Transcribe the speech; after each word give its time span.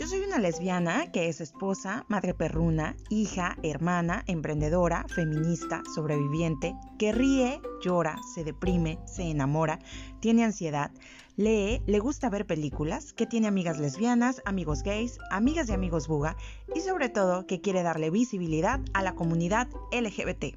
Yo 0.00 0.06
soy 0.06 0.20
una 0.20 0.38
lesbiana 0.38 1.12
que 1.12 1.28
es 1.28 1.42
esposa, 1.42 2.06
madre 2.08 2.32
perruna, 2.32 2.96
hija, 3.10 3.58
hermana, 3.62 4.24
emprendedora, 4.26 5.04
feminista, 5.08 5.82
sobreviviente, 5.94 6.74
que 6.98 7.12
ríe, 7.12 7.60
llora, 7.82 8.16
se 8.34 8.42
deprime, 8.42 8.98
se 9.04 9.24
enamora, 9.24 9.78
tiene 10.20 10.42
ansiedad, 10.42 10.90
lee, 11.36 11.82
le 11.86 11.98
gusta 11.98 12.30
ver 12.30 12.46
películas, 12.46 13.12
que 13.12 13.26
tiene 13.26 13.46
amigas 13.46 13.78
lesbianas, 13.78 14.40
amigos 14.46 14.82
gays, 14.82 15.18
amigas 15.30 15.68
y 15.68 15.72
amigos 15.72 16.08
buga 16.08 16.34
y 16.74 16.80
sobre 16.80 17.10
todo 17.10 17.46
que 17.46 17.60
quiere 17.60 17.82
darle 17.82 18.08
visibilidad 18.08 18.80
a 18.94 19.02
la 19.02 19.14
comunidad 19.14 19.68
LGBT. 19.92 20.56